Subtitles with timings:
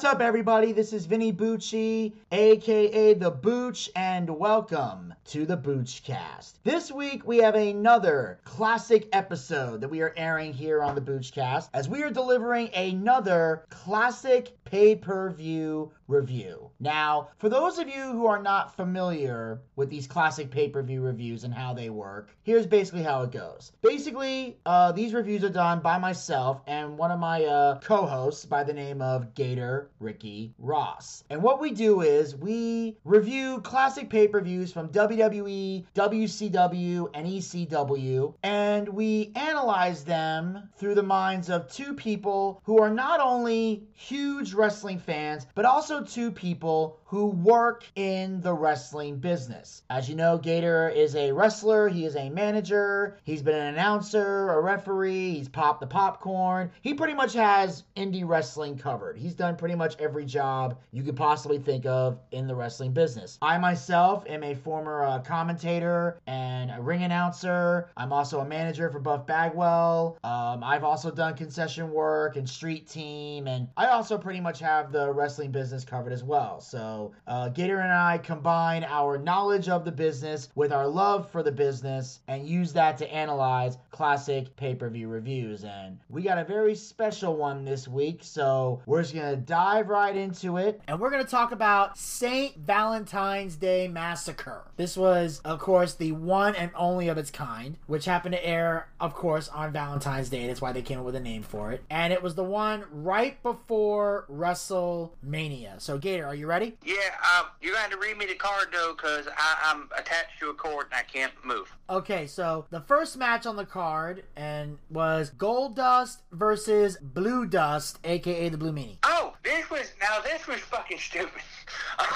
[0.00, 0.72] What's up, everybody?
[0.72, 6.54] This is Vinny Bucci, aka The Booch, and welcome to the Boochcast.
[6.64, 11.68] This week we have another classic episode that we are airing here on the Boochcast
[11.74, 16.70] as we are delivering another classic pay per view review.
[16.80, 21.02] Now, for those of you who are not familiar with these classic pay per view
[21.02, 23.72] reviews and how they work, here's basically how it goes.
[23.82, 28.46] Basically, uh, these reviews are done by myself and one of my uh, co hosts
[28.46, 31.24] by the name of Gator Ricky Ross.
[31.30, 37.26] And what we do is we review classic pay per views from WWE, WCW, and
[37.26, 43.88] ECW, and we analyze them through the minds of two people who are not only
[43.92, 49.82] huge wrestling fans, but also two people who work in the wrestling business.
[49.90, 54.52] As you know, Gator is a wrestler, he is a manager, he's been an announcer,
[54.52, 56.70] a referee, he's popped the popcorn.
[56.82, 59.18] He pretty much has indie wrestling covered.
[59.18, 63.38] He's done pretty much every job you could possibly think of in the wrestling business.
[63.42, 67.88] I myself am a former uh, commentator and a ring announcer.
[67.96, 70.16] I'm also a manager for Buff Bagwell.
[70.22, 74.92] Um, I've also done concession work and street team, and I also pretty much have
[74.92, 76.60] the wrestling business covered as well.
[76.60, 81.42] So uh, Gator and I combine our knowledge of the business with our love for
[81.42, 85.64] the business and use that to analyze classic pay-per-view reviews.
[85.64, 90.16] And we got a very special one this week, so we're just gonna dive right
[90.16, 90.80] into it.
[90.86, 92.56] And we're going to talk about St.
[92.56, 94.64] Valentine's Day Massacre.
[94.76, 98.88] This was, of course, the one and only of its kind, which happened to air,
[99.00, 100.46] of course, on Valentine's Day.
[100.46, 101.82] That's why they came up with a name for it.
[101.90, 105.80] And it was the one right before WrestleMania.
[105.80, 106.76] So, Gator, are you ready?
[106.90, 106.96] Yeah,
[107.38, 109.28] um, you're going to read me the card though, because
[109.62, 111.72] I'm attached to a cord and I can't move.
[111.88, 118.48] Okay, so the first match on the card and was Goldust versus Blue Dust, aka
[118.48, 118.96] the Blue Meanie.
[119.04, 121.42] Oh, this was now this was fucking stupid.
[121.96, 122.08] but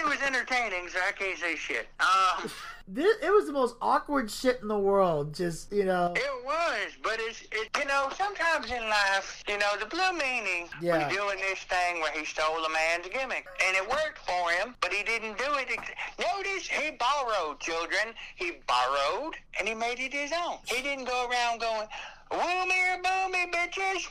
[0.00, 1.86] it was entertaining, so I can't say shit.
[2.00, 2.48] Uh,
[2.94, 5.34] This, it was the most awkward shit in the world.
[5.34, 9.70] Just you know, it was, but it's it, you know sometimes in life, you know
[9.80, 11.06] the Blue Meanie Yeah.
[11.08, 14.74] was doing this thing where he stole a man's gimmick, and it worked for him,
[14.82, 15.68] but he didn't do it.
[15.70, 18.12] ex- Notice he borrowed, children.
[18.36, 20.58] He borrowed, and he made it his own.
[20.66, 21.88] He didn't go around going.
[22.30, 24.08] Woo me or boo me, bitches!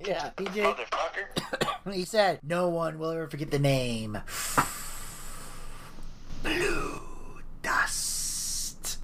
[0.06, 0.64] yeah, he did.
[0.64, 1.92] Motherfucker.
[1.92, 4.18] he said, "No one will ever forget the name."
[6.42, 7.00] Blue
[7.62, 8.09] dust.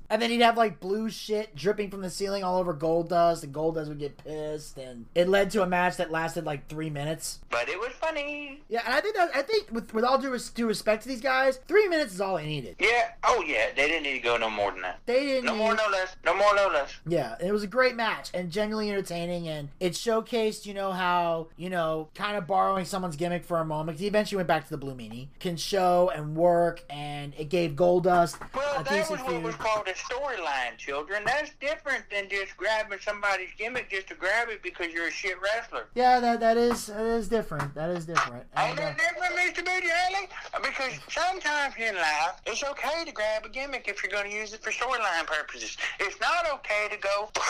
[0.08, 3.54] And then he'd have like blue shit dripping from the ceiling all over Goldust, and
[3.54, 7.40] Goldust would get pissed, and it led to a match that lasted like three minutes.
[7.50, 8.62] But it was funny.
[8.68, 11.08] Yeah, and I think that I think with with all due, res- due respect to
[11.08, 12.76] these guys, three minutes is all they needed.
[12.78, 13.10] Yeah.
[13.24, 13.66] Oh yeah.
[13.74, 15.00] They didn't need to go no more than that.
[15.06, 15.44] They didn't.
[15.46, 16.16] No need- more, no less.
[16.24, 16.94] No more, no less.
[17.06, 21.48] Yeah, it was a great match and genuinely entertaining, and it showcased, you know, how
[21.56, 23.96] you know, kind of borrowing someone's gimmick for a moment.
[23.96, 27.48] 'cause he eventually went back to the Blue Meanie, can show and work, and it
[27.48, 29.42] gave Goldust Well, a that was decent what feud.
[29.44, 31.22] was called a storyline, children.
[31.24, 35.36] That's different than just grabbing somebody's gimmick just to grab it because you're a shit
[35.40, 35.86] wrestler.
[35.94, 37.74] Yeah, that that is that is different.
[37.74, 38.44] That is different.
[38.56, 39.64] Ain't And, uh, that different, Mr.
[39.64, 40.28] Booty Alley?
[40.62, 44.52] Because sometimes in life, it's okay to grab a gimmick if you're going to use
[44.52, 45.76] it for storyline purposes.
[46.00, 47.30] It's not okay to go,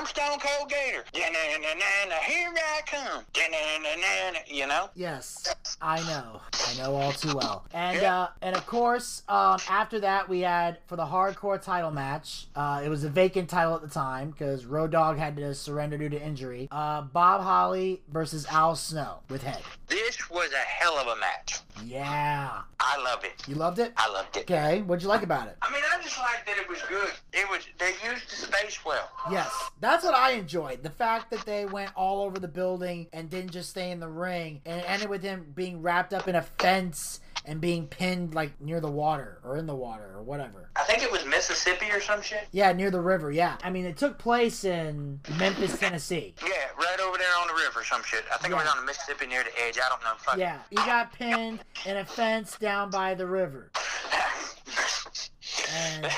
[0.00, 1.04] I'm Stone Cold Gator.
[1.12, 3.24] Here I come.
[4.46, 4.88] You know?
[4.94, 6.40] Yes, I know.
[6.54, 7.64] I know all too well.
[7.74, 12.46] And uh, and of course, um, after that, we had for the hardcore title match.
[12.54, 15.98] Uh, it was a vacant title at the time because Road Dogg had to surrender
[15.98, 16.68] due to injury.
[16.70, 19.60] Uh, Bob Holly versus Al Snow with Head.
[19.88, 21.58] This was a hell of a match.
[21.84, 23.42] Yeah, I love it.
[23.48, 23.92] you loved it.
[23.96, 24.42] I loved it.
[24.42, 25.56] Okay, what'd you like about it?
[25.62, 27.10] I mean, I just liked that it was good.
[27.32, 29.10] It was they used the space well.
[29.30, 30.82] Yes, that's what I enjoyed.
[30.82, 34.08] The fact that they went all over the building and didn't just stay in the
[34.08, 38.34] ring, and it ended with him being wrapped up in a fence and being pinned
[38.34, 40.70] like near the water or in the water or whatever.
[40.76, 42.46] I think it was Mississippi or some shit.
[42.52, 43.32] Yeah, near the river.
[43.32, 46.34] Yeah, I mean it took place in Memphis, Tennessee.
[46.42, 48.24] Yeah, right over there on the river, or some shit.
[48.32, 49.78] I think it was on the Mississippi near the edge.
[49.78, 50.12] I don't know.
[50.18, 50.36] Fuck.
[50.36, 53.70] Yeah, he got pinned in a fence down by the river.
[55.72, 56.02] And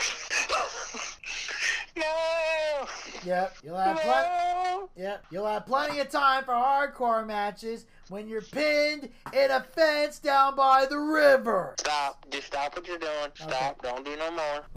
[1.97, 2.87] no.
[3.25, 4.29] yep, you'll have plenty.
[4.29, 4.89] No.
[4.97, 10.19] Yep, you'll have plenty of time for hardcore matches when you're pinned in a fence
[10.19, 11.75] down by the river.
[11.79, 12.27] Stop.
[12.31, 13.31] Just stop what you're doing.
[13.34, 13.81] Stop.
[13.82, 14.63] Don't do no more.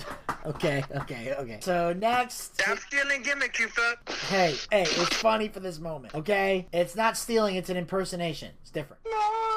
[0.46, 1.58] Okay, okay, okay.
[1.60, 4.08] So next, Stop stealing gimmicks, you fuck.
[4.30, 6.68] hey, hey, it's funny for this moment, okay?
[6.72, 8.52] It's not stealing; it's an impersonation.
[8.62, 9.02] It's different.
[9.08, 9.55] No.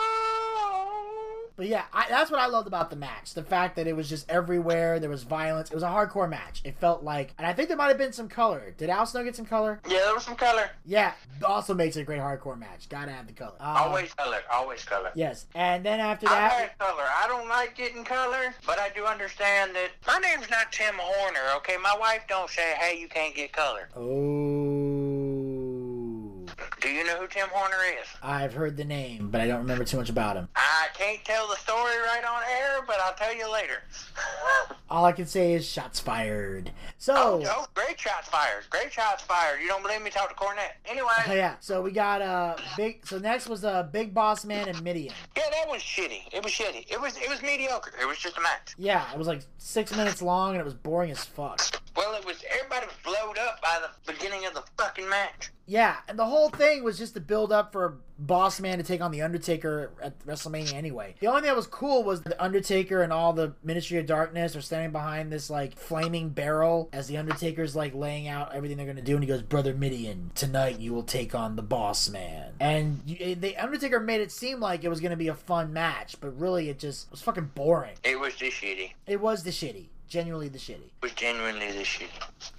[1.58, 3.34] But yeah, I, that's what I loved about the match.
[3.34, 5.00] The fact that it was just everywhere.
[5.00, 5.72] There was violence.
[5.72, 6.60] It was a hardcore match.
[6.62, 8.72] It felt like, and I think there might have been some color.
[8.78, 9.80] Did Al Snow get some color?
[9.88, 10.70] Yeah, there was some color.
[10.86, 12.88] Yeah, also makes it a great hardcore match.
[12.88, 13.56] Gotta have the color.
[13.58, 14.38] Um, Always color.
[14.52, 15.10] Always color.
[15.16, 17.02] Yes, and then after that, I like color.
[17.02, 21.56] I don't like getting color, but I do understand that my name's not Tim Horner.
[21.56, 25.07] Okay, my wife don't say, "Hey, you can't get color." oh,
[26.88, 28.08] Do you know who Tim Horner is?
[28.22, 30.48] I've heard the name, but I don't remember too much about him.
[30.56, 33.82] I can't tell the story right on air, but I'll tell you later.
[34.90, 36.70] All I can say is shots fired.
[36.96, 37.14] So.
[37.14, 38.64] oh, oh, great shots fired.
[38.70, 39.60] Great shots fired.
[39.60, 40.08] You don't believe me?
[40.08, 40.76] Talk to Cornette.
[40.86, 43.06] Anyway, yeah, so we got uh big.
[43.06, 45.12] So next was uh Big Boss Man and Mideon.
[45.36, 46.22] yeah, that was shitty.
[46.32, 46.90] It was shitty.
[46.90, 47.92] It was it was mediocre.
[48.00, 48.74] It was just a match.
[48.78, 51.60] Yeah, it was like six minutes long and it was boring as fuck.
[51.94, 52.57] Well, it was everybody was blowed
[53.48, 55.50] up by the beginning of the fucking match.
[55.66, 59.02] Yeah, and the whole thing was just to build up for Boss Man to take
[59.02, 61.14] on the Undertaker at WrestleMania anyway.
[61.20, 64.56] The only thing that was cool was the Undertaker and all the Ministry of Darkness
[64.56, 68.86] are standing behind this like flaming barrel as the Undertaker's like laying out everything they're
[68.86, 72.54] gonna do, and he goes, "Brother Mideon, tonight you will take on the Boss Man."
[72.60, 75.72] And you, eh, the Undertaker made it seem like it was gonna be a fun
[75.74, 77.96] match, but really it just was fucking boring.
[78.02, 78.92] It was the shitty.
[79.06, 80.74] It was the shitty, genuinely the shitty.
[80.74, 82.08] It was genuinely the shitty.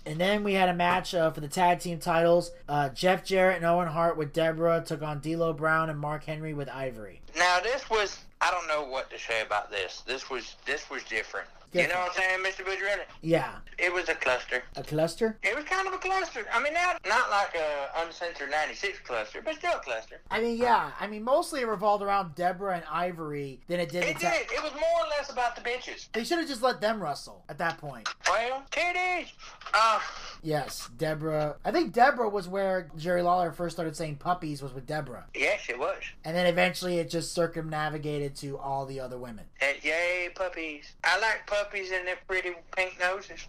[0.06, 2.52] And then we had a match uh, for the tag team titles.
[2.68, 6.54] Uh, Jeff Jarrett and Owen Hart with Deborah took on D'Lo Brown and Mark Henry
[6.54, 7.22] with Ivory.
[7.38, 10.02] Now this was I don't know what to say about this.
[10.06, 11.48] This was this was different.
[11.72, 12.66] You know what I'm saying, Mr.
[12.66, 13.02] Boudreaux?
[13.22, 14.64] Yeah, It was a cluster.
[14.76, 15.38] a cluster.
[15.44, 16.46] It was kind of a cluster.
[16.52, 20.20] I mean, not not like a uncensored '96 cluster, but still a cluster.
[20.32, 20.92] I mean, yeah.
[21.00, 24.34] I mean, mostly it revolved around Deborah and Ivory than it did It did.
[24.52, 26.08] It was more or less about the bitches.
[26.14, 28.08] They should have just let them wrestle at that point.
[28.28, 29.28] Well, titties.
[29.74, 30.00] Uh,
[30.42, 31.58] Yes, Deborah.
[31.66, 35.64] I think Deborah was where Jerry Lawler first started saying puppies was with Deborah, yes,
[35.68, 35.98] it was.
[36.24, 39.44] and then eventually it just circumnavigated to all the other women.
[39.62, 40.94] And yay, puppies.
[41.04, 43.48] I like puppies and their pretty pink noses.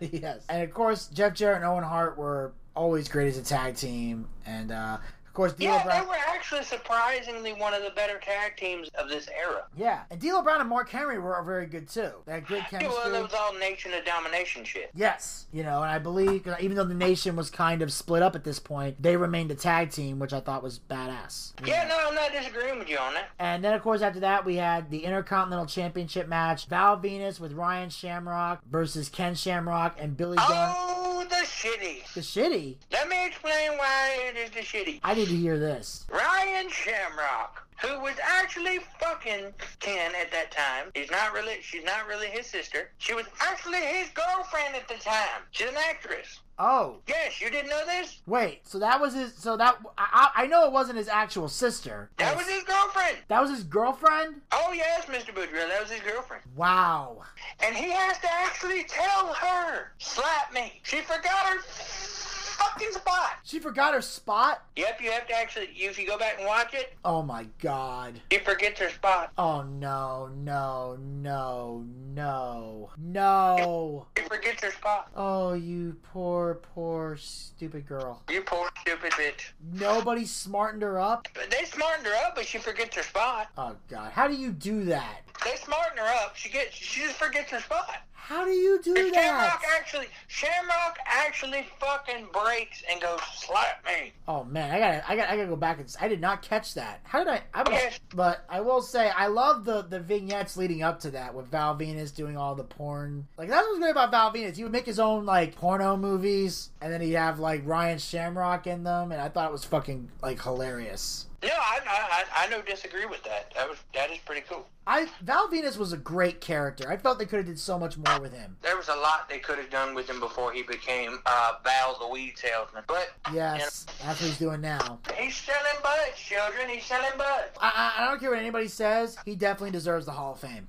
[0.00, 0.44] yes.
[0.48, 4.28] And of course, Jeff Jarrett and Owen Hart were always great as a tag team.
[4.46, 4.98] And uh,
[5.34, 6.00] course, D'Lo Yeah, Brown.
[6.02, 9.64] they were actually surprisingly one of the better tag teams of this era.
[9.76, 12.10] Yeah, and D'Lo Brown and Mark Henry were very good too.
[12.26, 12.88] They had great Yeah, chemistry.
[13.02, 14.90] well, that was all nation of domination shit.
[14.94, 18.34] Yes, you know, and I believe even though the nation was kind of split up
[18.34, 21.52] at this point, they remained a tag team, which I thought was badass.
[21.64, 23.28] Yeah, no, I'm not disagreeing with you on that.
[23.38, 27.52] And then, of course, after that, we had the Intercontinental Championship match: Val Venis with
[27.52, 30.46] Ryan Shamrock versus Ken Shamrock and Billy Gunn.
[30.50, 31.03] Oh, the
[31.44, 32.12] shitty.
[32.14, 32.76] The shitty.
[32.92, 35.00] Let me explain why it is the shitty.
[35.02, 36.06] I need to hear this.
[36.10, 41.56] Ryan Shamrock, who was actually fucking Ken at that time, is not really.
[41.62, 42.90] She's not really his sister.
[42.98, 45.42] She was actually his girlfriend at the time.
[45.50, 46.40] She's an actress.
[46.58, 48.20] Oh, Yes, you didn't know this.
[48.26, 48.60] wait.
[48.66, 49.34] So that was his.
[49.34, 52.10] So that I, I know it wasn't his actual sister.
[52.18, 53.18] That was his girlfriend.
[53.28, 54.40] That was his girlfriend.
[54.52, 55.34] Oh yes, Mr.
[55.34, 56.42] Boudreaux, that was his girlfriend.
[56.56, 57.22] Wow.
[57.60, 60.80] And he has to actually tell her, slap me.
[60.84, 63.30] She forgot her fucking spot.
[63.42, 64.62] She forgot her spot.
[64.76, 68.20] Yep, you have to actually, if you go back and watch it, Oh my god.
[68.30, 69.32] she forgets her spot.
[69.36, 71.84] Oh no, no, no,
[72.14, 74.06] no, no.
[74.34, 75.10] She forgets her spot.
[75.14, 78.20] Oh, you poor, poor, stupid girl.
[78.28, 79.52] You poor stupid bitch.
[79.72, 81.28] Nobody smartened her up?
[81.50, 83.48] They smartened her up, but she forgets her spot.
[83.56, 85.20] Oh god, how do you do that?
[85.44, 86.34] They smarten her up.
[86.34, 88.02] She gets, she just forgets her spot.
[88.26, 89.22] How do you do And that?
[89.22, 94.12] Shamrock actually, Shamrock actually fucking breaks and goes, slap me.
[94.26, 95.94] Oh man, I gotta, I gotta, I gotta go back and.
[96.00, 97.00] I did not catch that.
[97.04, 97.42] How did I?
[97.52, 98.00] I don't, Yes.
[98.14, 101.76] but I will say I love the the vignettes leading up to that with Val
[101.76, 103.26] Venis doing all the porn.
[103.36, 104.56] Like that's what's great about Val Venis.
[104.56, 108.66] He would make his own like porno movies, and then he'd have like Ryan Shamrock
[108.66, 111.26] in them, and I thought it was fucking like hilarious.
[111.44, 113.52] No, I, I, I, don't disagree with that.
[113.54, 114.66] That was, that is pretty cool.
[114.86, 116.90] I Val Venis was a great character.
[116.90, 118.56] I felt they could have did so much more with him.
[118.62, 121.98] There was a lot they could have done with him before he became uh, Val
[121.98, 122.84] the weed salesman.
[122.86, 124.98] But Yes, that's what he's doing now.
[125.18, 126.68] he's selling buds, children.
[126.68, 127.50] He's selling buds.
[127.60, 129.16] I, I, I don't care what anybody says.
[129.24, 130.68] He definitely deserves the Hall of Fame.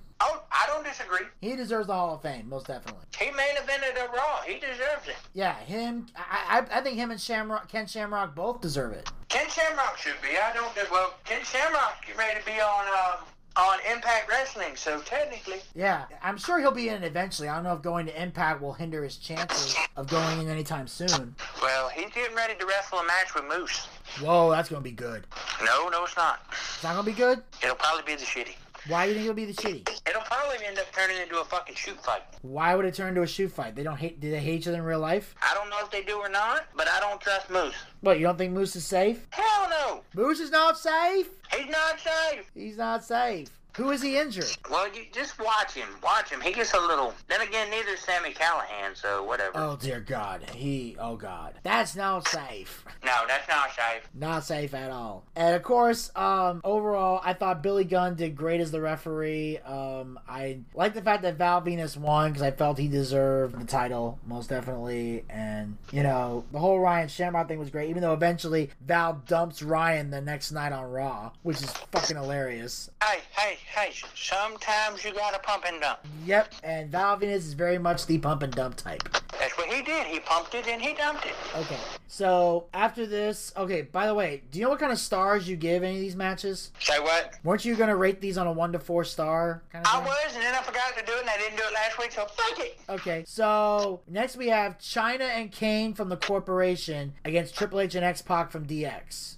[0.76, 1.26] Don't disagree.
[1.40, 3.06] He deserves the Hall of Fame, most definitely.
[3.18, 4.42] He main evented a Raw.
[4.46, 5.16] He deserves it.
[5.34, 6.08] Yeah, him.
[6.18, 9.10] I, I, I think him and Shamrock, Ken Shamrock, both deserve it.
[9.30, 10.30] Ken Shamrock should be.
[10.38, 10.76] I don't.
[10.92, 14.76] Well, Ken Shamrock get ready to be on um, on Impact Wrestling.
[14.76, 17.48] So technically, Yeah, I'm sure he'll be in eventually.
[17.48, 20.88] I don't know if going to Impact will hinder his chances of going in anytime
[20.88, 21.36] soon.
[21.62, 23.88] well, he's getting ready to wrestle a match with Moose.
[24.20, 25.26] Whoa, that's gonna be good.
[25.64, 26.42] No, no, it's not.
[26.52, 27.42] It's not gonna be good.
[27.64, 28.56] It'll probably be the shitty.
[28.88, 29.90] Why do you think it'll be the shitty?
[30.08, 32.22] It'll probably end up turning into a fucking shoot fight.
[32.44, 33.76] Why would it turn into a shoot fight?
[33.76, 34.20] They don't hate.
[34.20, 35.34] Do they hate each other in real life?
[35.42, 37.74] I don't know if they do or not, but I don't trust Moose.
[38.02, 38.20] What?
[38.20, 39.26] You don't think Moose is safe?
[39.32, 40.02] Hell no.
[40.14, 41.30] Moose is not safe.
[41.52, 42.52] He's not safe.
[42.54, 43.48] He's not safe.
[43.76, 44.46] Who is he injured?
[44.70, 45.88] Well, you just watch him.
[46.02, 46.40] Watch him.
[46.40, 47.14] He gets a little.
[47.28, 49.52] Then again, neither is Sami Callihan, so whatever.
[49.56, 50.96] Oh dear God, he.
[51.00, 52.86] Oh God, that's not safe.
[53.04, 54.08] no, that's not safe.
[54.14, 55.26] Not safe at all.
[55.36, 59.58] And of course, um, overall, I thought Billy Gunn did great as the referee.
[59.60, 63.66] Um, I like the fact that Val Venis won because I felt he deserved the
[63.66, 65.26] title most definitely.
[65.30, 69.62] And you know, the whole Ryan Shamrock thing was great, even though eventually Val dumps
[69.62, 72.90] Ryan the next night on Raw, which is fucking hilarious.
[73.04, 73.92] Hey, hey, hey!
[74.16, 76.00] Sometimes you gotta pump and dump.
[76.26, 79.04] Yep, and Val Venis is very much the pump and dump type.
[79.40, 80.08] That's what he did.
[80.08, 81.34] He pumped it and he dumped it.
[81.58, 85.48] Okay, so after this, okay, by the way, do you know what kind of stars
[85.48, 86.72] you give any of these matches?
[86.80, 87.34] Say what?
[87.44, 90.06] Weren't you gonna rate these on a one to four star kind of I thing?
[90.06, 92.12] was, and then I forgot to do it, and I didn't do it last week,
[92.12, 92.80] so fuck it.
[92.90, 98.06] Okay, so next we have Chyna and Kane from the Corporation against Triple H and
[98.06, 99.36] X Pac from DX.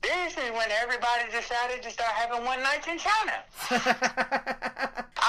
[0.54, 3.44] When everybody decided to start having one nights in China.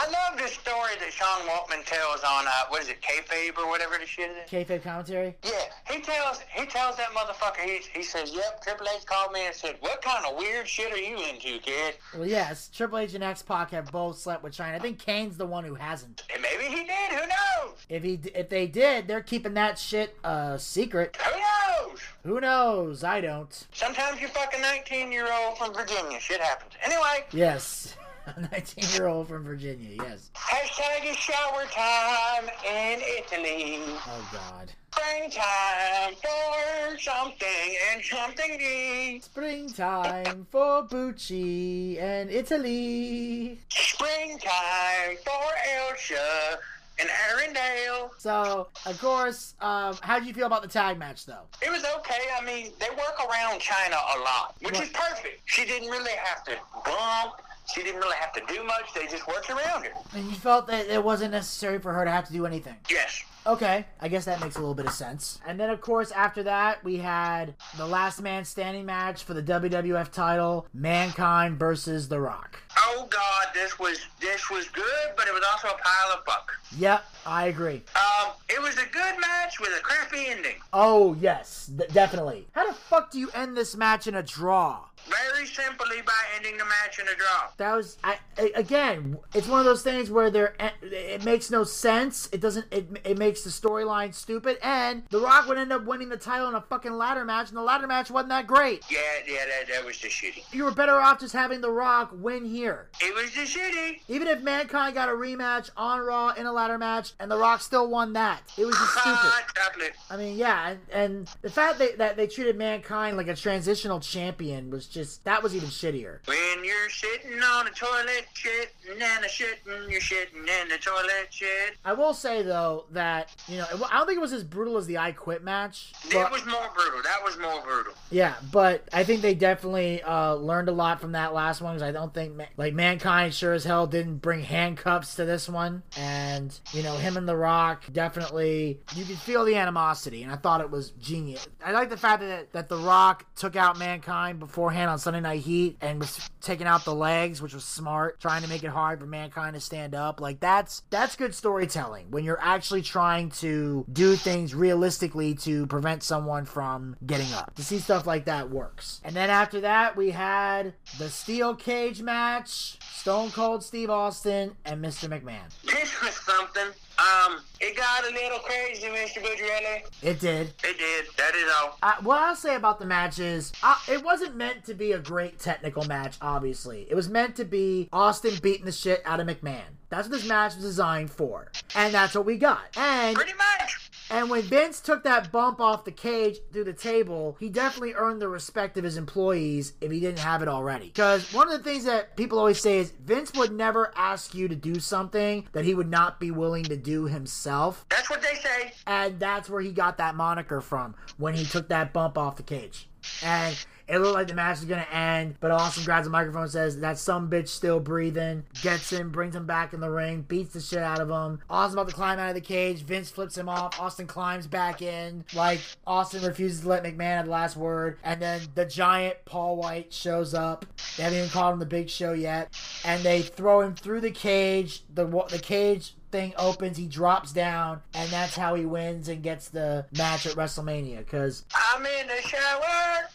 [0.09, 3.69] I love this story that Sean Waltman tells on uh, what is it, kayfabe or
[3.69, 4.51] whatever the shit is.
[4.51, 5.35] Kayfabe commentary.
[5.45, 5.51] Yeah,
[5.91, 7.59] he tells he tells that motherfucker.
[7.61, 10.93] He he says, "Yep." Triple H called me and said, "What kind of weird shit
[10.93, 14.55] are you into, kid?" Well, yes, Triple H and X Pac have both slept with
[14.55, 14.77] Chyna.
[14.77, 16.23] I think Kane's the one who hasn't.
[16.33, 17.11] And maybe he did.
[17.11, 17.77] Who knows?
[17.91, 21.17] If he if they did, they're keeping that shit uh secret.
[21.17, 22.01] Who knows?
[22.25, 23.05] Who knows?
[23.05, 23.67] I don't.
[23.73, 26.19] Sometimes you fuck a 19 year old from Virginia.
[26.19, 26.73] Shit happens.
[26.83, 27.95] Anyway, Yes.
[28.37, 30.31] A 19 year old from Virginia, yes.
[30.35, 33.81] hashtag is shower time in Italy.
[34.07, 34.71] Oh, God.
[34.95, 39.21] Springtime for something and something new.
[39.21, 43.61] Springtime for Bucci and Italy.
[43.71, 46.59] Springtime for Elsa
[46.99, 48.11] and Arendelle.
[48.19, 51.47] So, of course, um, how do you feel about the tag match, though?
[51.63, 52.21] It was okay.
[52.39, 55.43] I mean, they work around Chyna a lot, which is perfect.
[55.47, 57.41] She didn't really have to bump.
[57.75, 58.95] She didn't really have to do much.
[58.95, 59.93] They just worked around her.
[60.15, 62.77] And you felt that it wasn't necessary for her to have to do anything.
[62.89, 63.23] Yes.
[63.47, 65.39] Okay, I guess that makes a little bit of sense.
[65.47, 69.43] And then, of course, after that, we had the last man standing match for the
[69.43, 72.61] WWF title Mankind versus The Rock.
[72.79, 74.85] Oh God, this was this was good,
[75.17, 76.53] but it was also a pile of fuck.
[76.77, 77.83] Yep, I agree.
[77.97, 80.57] Um, it was a good match with a crappy ending.
[80.73, 82.47] Oh, yes, th- definitely.
[82.53, 84.81] How the fuck do you end this match in a draw?
[85.09, 87.49] Very simply by ending the match in a draw.
[87.57, 89.19] That was I, I again.
[89.35, 92.29] It's one of those things where there it makes no sense.
[92.33, 92.67] It doesn't.
[92.71, 96.49] It, it makes the storyline stupid, and The Rock would end up winning the title
[96.49, 98.85] in a fucking ladder match, and the ladder match wasn't that great.
[98.91, 100.43] Yeah, yeah, that, that was just shitty.
[100.53, 102.89] You were better off just having The Rock win here.
[103.01, 104.01] It was just shitty.
[104.09, 107.61] Even if Mankind got a rematch on Raw in a ladder match, and The Rock
[107.61, 109.93] still won that, it was just stupid.
[110.11, 114.01] I mean, yeah, and, and the fact that, that they treated Mankind like a transitional
[114.01, 116.19] champion was just that was even shittier.
[116.27, 121.29] When you're sitting on a toilet shitting and a shitting, you're shitting in the toilet
[121.31, 121.77] shit.
[121.85, 123.18] I will say though that
[123.49, 125.93] you know I don't think it was as brutal as the I Quit match.
[126.11, 127.03] It was more brutal.
[127.03, 127.95] That was more brutal.
[128.11, 131.83] yeah, but I think they definitely uh, learned a lot from that last one because
[131.83, 136.59] I don't think like Mankind sure as hell didn't bring handcuffs to this one, and
[136.73, 140.61] you know him and The Rock definitely you could feel the animosity, and I thought
[140.61, 141.47] it was genius.
[141.65, 145.41] I like the fact that that The Rock took out Mankind beforehand on Sunday Night
[145.41, 149.01] Heat and was taking out the legs, which was smart, trying to make it hard
[149.01, 150.21] for Mankind to stand up.
[150.21, 156.03] Like that's that's good storytelling when you're actually trying to do things realistically to prevent
[156.03, 157.55] someone from getting up.
[157.57, 159.01] To see stuff like that works.
[159.05, 162.79] And then after that, we had the steel cage match.
[162.93, 165.09] Stone Cold Steve Austin and Mr.
[165.09, 165.49] McMahon.
[165.65, 166.69] This was something.
[166.99, 169.23] Um, it got a little crazy, Mr.
[169.23, 169.85] Bucciarelli.
[170.03, 170.49] It did.
[170.65, 171.07] It did.
[171.17, 171.79] That is all.
[171.83, 174.99] Uh, what I'll say about the match is, uh, it wasn't meant to be a
[174.99, 176.87] great technical match, obviously.
[176.91, 179.63] It was meant to be Austin beating the shit out of McMahon.
[179.91, 181.51] That's what this match was designed for.
[181.75, 182.77] And that's what we got.
[182.77, 183.88] And Pretty much.
[184.11, 188.23] And when Vince took that bump off the cage through the table, he definitely earned
[188.23, 190.87] the respect of his employees if he didn't have it already.
[190.87, 194.49] Because one of the things that people always say is Vince would never ask you
[194.49, 197.85] to do something that he would not be willing to do himself.
[197.91, 198.73] That's what they say.
[198.87, 202.43] And that's where he got that moniker from when he took that bump off the
[202.43, 202.89] cage.
[203.23, 203.57] And
[203.89, 206.79] it looked like the match was gonna end, but Austin grabs the microphone and says
[206.81, 210.61] that some bitch still breathing, gets him, brings him back in the ring, beats the
[210.61, 211.41] shit out of him.
[211.49, 214.83] Austin about to climb out of the cage, Vince flips him off, Austin climbs back
[214.83, 219.17] in, like Austin refuses to let McMahon have the last word, and then the giant
[219.25, 220.67] Paul White shows up.
[220.97, 222.55] They haven't even called him the big show yet.
[222.85, 224.83] And they throw him through the cage.
[224.95, 229.49] The the cage thing opens, he drops down, and that's how he wins and gets
[229.49, 230.99] the match at WrestleMania.
[230.99, 233.09] Because I'm in the shower.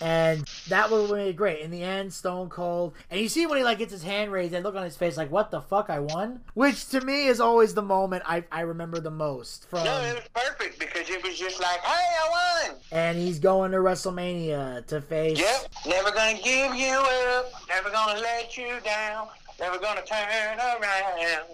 [0.00, 1.60] And that was really great.
[1.60, 4.54] In the end, Stone Cold, and you see when he like gets his hand raised
[4.54, 7.40] and look on his face like, "What the fuck, I won?" Which to me is
[7.40, 9.84] always the moment I, I remember the most from.
[9.84, 12.76] No, it was perfect because it was just like, hey, I won.
[12.92, 15.38] And he's going to WrestleMania to face.
[15.38, 19.28] Yep, never gonna give you up, never gonna let you down.
[19.58, 20.18] Never gonna turn
[20.58, 20.82] around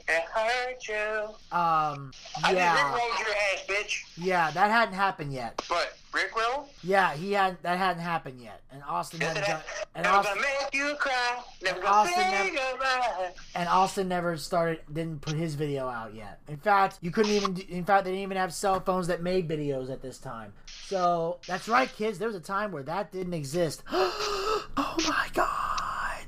[0.08, 1.28] and hurt you.
[1.56, 2.10] Um,
[2.50, 4.02] yeah, just rickrolled your ass, bitch.
[4.16, 5.62] yeah, that hadn't happened yet.
[5.68, 6.66] But rickroll?
[6.82, 9.60] Yeah, he had that hadn't happened yet, and Austin hadn't done,
[9.94, 11.40] and Never Austin, make you cry.
[11.62, 16.40] Never And Austin never- and Austin never started, didn't put his video out yet.
[16.48, 17.54] In fact, you couldn't even.
[17.54, 20.52] do- In fact, they didn't even have cell phones that made videos at this time.
[20.86, 22.18] So that's right, kids.
[22.18, 23.82] There was a time where that didn't exist.
[23.90, 26.26] oh my god!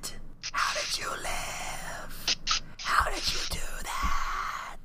[0.52, 2.36] How did you live?
[2.80, 4.76] How did you do that?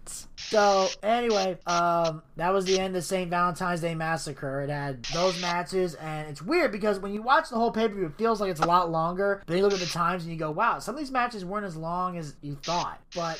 [0.49, 3.29] So anyway, um, that was the end of St.
[3.29, 4.61] Valentine's Day Massacre.
[4.61, 7.93] It had those matches, and it's weird because when you watch the whole pay per
[7.93, 9.43] view, it feels like it's a lot longer.
[9.45, 11.67] But you look at the times and you go, "Wow, some of these matches weren't
[11.67, 13.39] as long as you thought." But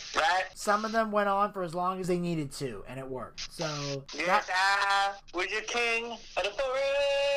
[0.53, 3.51] some of them went on for as long as they needed to, and it worked.
[3.51, 7.28] So Yes, that, I was your king of the forest.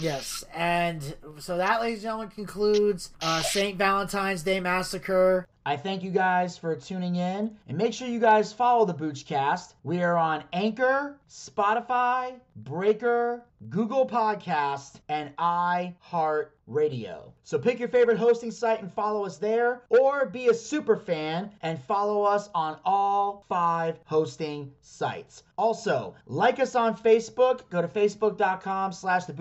[0.00, 1.02] Yes, and
[1.38, 3.76] so that, ladies and gentlemen, concludes uh, St.
[3.76, 5.46] Valentine's Day Massacre.
[5.66, 9.74] I thank you guys for tuning in and make sure you guys follow the Boochcast.
[9.82, 17.32] We are on Anchor, Spotify, Breaker, Google Podcast, and iHeart Radio.
[17.44, 21.50] So pick your favorite hosting site and follow us there, or be a super fan
[21.60, 25.42] and follow us on all five hosting sites.
[25.60, 27.68] Also, like us on Facebook.
[27.68, 29.34] Go to facebook.com slash the.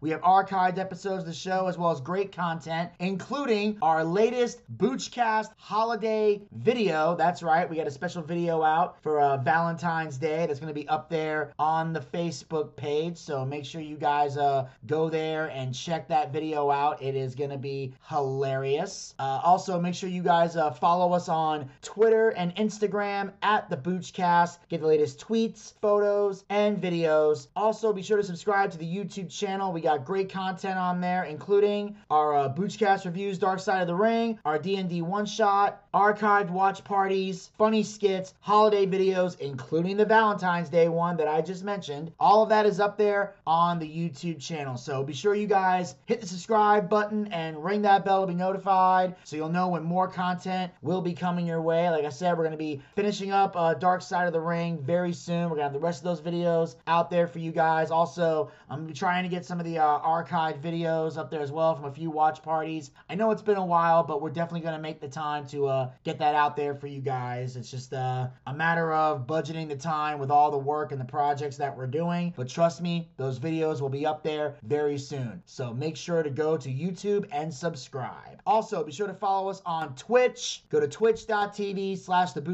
[0.00, 4.60] We have archived episodes of the show as well as great content, including our latest
[4.78, 7.16] Boochcast holiday video.
[7.16, 10.80] That's right, we got a special video out for uh, Valentine's Day that's going to
[10.80, 13.16] be up there on the Facebook page.
[13.16, 17.02] So make sure you guys uh, go there and check that video out.
[17.02, 19.14] It is going to be hilarious.
[19.18, 23.76] Uh, also, make sure you guys uh, follow us on Twitter and Instagram at the
[23.76, 24.58] Boochcast.
[24.68, 27.48] Get the latest tweets, photos, and videos.
[27.56, 29.72] Also, be sure to subscribe to the YouTube channel.
[29.72, 33.94] We got great content on there, including our uh, Boochcast reviews, Dark Side of the
[33.94, 40.88] Ring, our D&D one-shot, archived watch parties, funny skits, holiday videos, including the Valentine's Day
[40.88, 42.12] one that I just mentioned.
[42.20, 44.76] All of that is up there on the YouTube channel.
[44.76, 48.34] So be sure you guys hit the subscribe button and ring that bell to be
[48.34, 51.88] notified so you'll know when more content will be coming your way.
[51.90, 54.78] Like I said, we're going to be finishing up uh, Dark Side of the Ring
[54.82, 55.37] very soon.
[55.44, 57.90] We're going to have the rest of those videos out there for you guys.
[57.90, 61.74] Also, I'm trying to get some of the uh, archived videos up there as well
[61.74, 62.90] from a few watch parties.
[63.08, 65.90] I know it's been a while, but we're definitely to make the time to uh,
[66.04, 67.56] get that out there for you guys.
[67.56, 71.04] It's just uh, a matter of budgeting the time with all the work and the
[71.04, 72.34] projects that we're doing.
[72.36, 75.42] But trust me, those videos will be up there very soon.
[75.46, 78.42] So make sure to go to YouTube and subscribe.
[78.46, 80.64] Also, be sure to follow us on Twitch.
[80.70, 82.48] Go to twitch.tv slash the.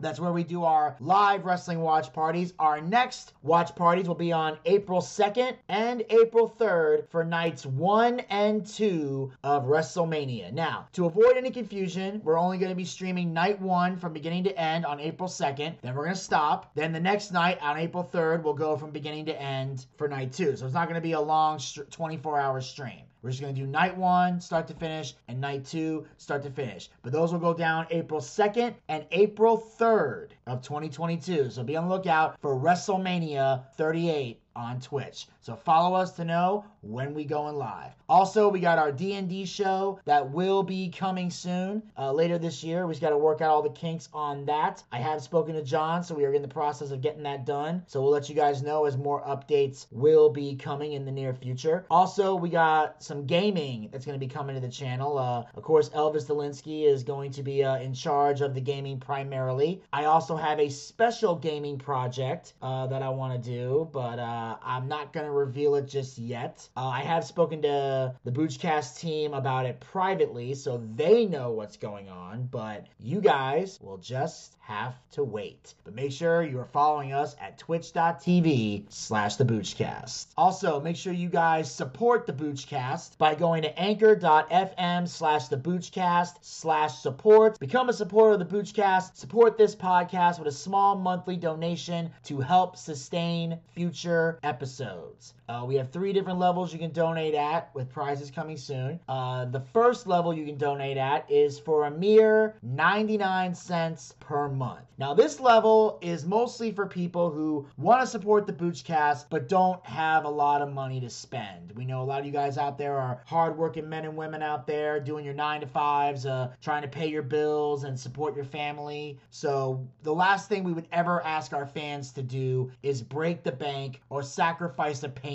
[0.00, 2.52] That's where we do our live wrestling watch parties.
[2.58, 8.20] Our next watch parties will be on April 2nd and April 3rd for nights 1
[8.20, 10.52] and 2 of WrestleMania.
[10.52, 14.44] Now, to avoid any confusion, we're only going to be streaming night 1 from beginning
[14.44, 15.80] to end on April 2nd.
[15.80, 16.74] Then we're going to stop.
[16.74, 20.32] Then the next night on April 3rd, we'll go from beginning to end for night
[20.32, 20.56] 2.
[20.56, 21.58] So it's not going to be a long
[21.90, 23.02] 24 hour stream.
[23.24, 26.50] We're just going to do night one, start to finish, and night two, start to
[26.50, 26.90] finish.
[27.02, 31.48] But those will go down April 2nd and April 3rd of 2022.
[31.48, 35.26] So be on the lookout for WrestleMania 38 on Twitch.
[35.44, 37.92] So follow us to know when we going live.
[38.08, 42.86] Also, we got our D&D show that will be coming soon, uh, later this year.
[42.86, 44.82] We just got to work out all the kinks on that.
[44.90, 47.82] I have spoken to John, so we are in the process of getting that done.
[47.86, 51.34] So we'll let you guys know as more updates will be coming in the near
[51.34, 51.84] future.
[51.90, 55.18] Also, we got some gaming that's going to be coming to the channel.
[55.18, 58.98] Uh, of course, Elvis Delinsky is going to be uh, in charge of the gaming
[58.98, 59.82] primarily.
[59.92, 64.56] I also have a special gaming project uh, that I want to do, but uh,
[64.62, 66.68] I'm not going to reveal it just yet.
[66.76, 71.76] Uh, I have spoken to the Boochcast team about it privately, so they know what's
[71.76, 75.74] going on, but you guys will just have to wait.
[75.84, 80.28] But make sure you are following us at twitch.tv slash the Boochcast.
[80.36, 86.36] Also, make sure you guys support the Boochcast by going to anchor.fm slash the Boochcast
[86.40, 87.58] slash support.
[87.58, 89.16] Become a supporter of the Boochcast.
[89.16, 95.43] Support this podcast with a small monthly donation to help sustain future episodes minutes.
[95.46, 98.98] Uh, we have three different levels you can donate at, with prizes coming soon.
[99.08, 104.48] Uh, the first level you can donate at is for a mere 99 cents per
[104.48, 104.80] month.
[104.96, 109.84] Now, this level is mostly for people who want to support the Boochcast but don't
[109.84, 111.72] have a lot of money to spend.
[111.72, 114.66] We know a lot of you guys out there are hardworking men and women out
[114.66, 118.44] there doing your nine to fives, uh, trying to pay your bills and support your
[118.44, 119.18] family.
[119.30, 123.52] So, the last thing we would ever ask our fans to do is break the
[123.52, 125.33] bank or sacrifice a payment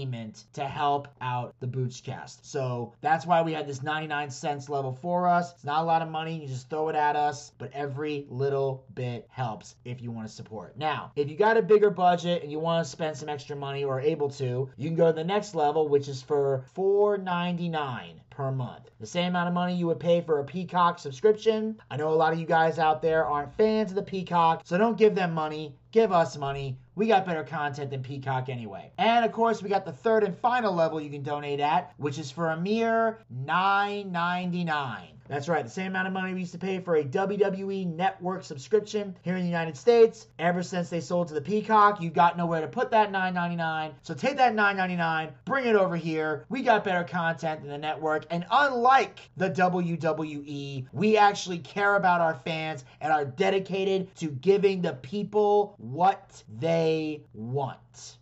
[0.54, 2.40] to help out the Boochcast.
[2.44, 5.54] So, that's why we had this 99 cents level for us.
[5.54, 8.86] It's not a lot of money, you just throw it at us, but every little
[8.94, 10.78] bit helps if you want to support.
[10.78, 13.84] Now, if you got a bigger budget and you want to spend some extra money
[13.84, 18.52] or able to, you can go to the next level, which is for $4.99 per
[18.52, 18.90] month.
[19.02, 21.78] The same amount of money you would pay for a Peacock subscription.
[21.92, 24.78] I know a lot of you guys out there aren't fans of the Peacock, so
[24.78, 25.76] don't give them money.
[25.92, 26.78] Give us money.
[27.00, 28.92] We got better content than Peacock anyway.
[28.98, 32.20] And of course, we got the third and final level you can donate at, which
[32.20, 35.19] is for a mere $9.99.
[35.30, 38.44] That's right, the same amount of money we used to pay for a WWE network
[38.44, 40.26] subscription here in the United States.
[40.40, 43.92] Ever since they sold to the Peacock, you got nowhere to put that $9.99.
[44.02, 46.46] So take that $9.99, bring it over here.
[46.50, 48.26] We got better content than the network.
[48.32, 54.82] And unlike the WWE, we actually care about our fans and are dedicated to giving
[54.82, 57.78] the people what they want.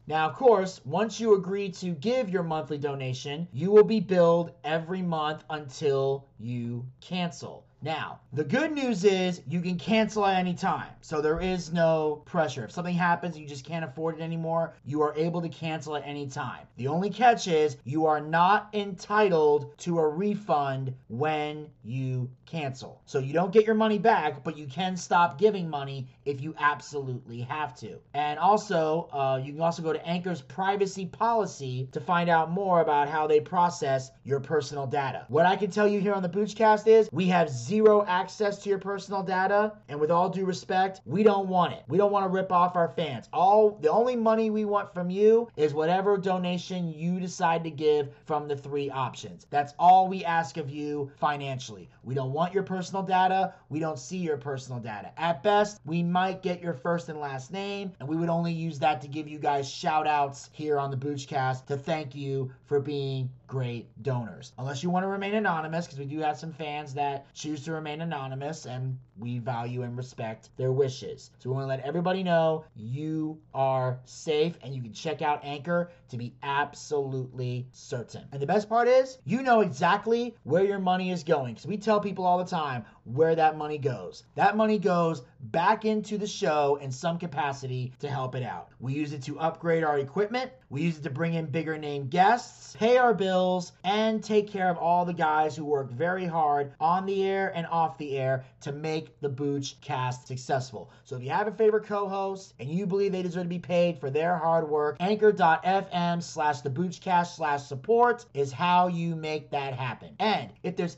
[0.08, 4.52] Now, of course, once you agree to give your monthly donation, you will be billed
[4.64, 7.67] every month until you cancel.
[7.82, 10.90] Now, the good news is you can cancel at any time.
[11.02, 12.66] So there is no pressure.
[12.66, 16.04] If something happens, you just can't afford it anymore, you are able to cancel at
[16.06, 16.66] any time.
[16.78, 23.02] The only catch is you are not entitled to a refund when you cancel.
[23.06, 26.56] So you don't get your money back, but you can stop giving money if you
[26.58, 28.00] absolutely have to.
[28.14, 32.82] And also, uh, you can also go to Anchor's privacy policy to find out more
[32.82, 35.26] about how they process your personal data.
[35.28, 38.70] What I can tell you here on the Boochcast is we have zero access to
[38.70, 41.84] your personal data, and with all due respect, we don't want it.
[41.88, 43.28] We don't want to rip off our fans.
[43.34, 48.10] All the only money we want from you is whatever donation you decide to give
[48.26, 49.48] from the three options.
[49.50, 51.90] That's all we ask of you financially.
[52.04, 53.54] We don't want your personal data.
[53.70, 55.12] We don't see your personal data.
[55.18, 58.80] At best, we might get your first and last name, and we would only use
[58.80, 62.80] that to give you guys shout outs here on the Boochcast to thank you for
[62.80, 64.54] being great donors.
[64.58, 67.72] Unless you want to remain anonymous, because we do have some fans that choose to
[67.72, 71.32] remain anonymous, and we value and respect their wishes.
[71.40, 75.44] So we want to let everybody know you are safe and you can check out
[75.44, 78.26] Anchor to be absolutely certain.
[78.32, 81.56] And the best part is, you know exactly where your money is going.
[81.56, 84.24] Because we tell people all the time where that money goes.
[84.36, 88.70] That money goes back into the show in some capacity to help it out.
[88.80, 92.08] We use it to upgrade our equipment, we use it to bring in bigger name
[92.08, 96.74] guests, pay our bills, and take care of all the guys who work very hard
[96.80, 100.92] on the air and off the air to make the Booch cast successful.
[101.06, 104.00] So if you have a favorite co-host and you believe they deserve to be paid
[104.00, 109.74] for their hard work, anchor.fm slash the Boochcast slash support is how you make that
[109.74, 110.16] happen.
[110.20, 110.98] And if there's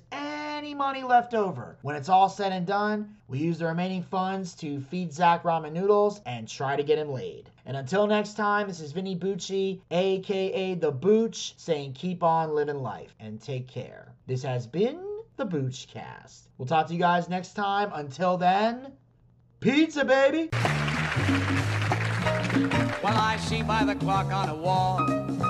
[0.69, 4.53] any money left over, when it's all said and done, we use the remaining funds
[4.53, 7.49] to feed Zach ramen noodles and try to get him laid.
[7.65, 12.83] And until next time, this is Vinny Bucci, aka The Booch, saying keep on living
[12.83, 14.13] life and take care.
[14.27, 15.03] This has been
[15.37, 16.49] the Boochcast.
[16.59, 17.89] We'll talk to you guys next time.
[17.91, 18.93] Until then,
[19.61, 20.49] pizza, baby!
[23.01, 25.48] Well, I see by the clock on the wall